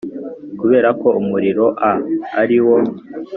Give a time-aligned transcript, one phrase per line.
[0.59, 1.91] kubera ko umuriro a
[2.41, 2.77] ari wo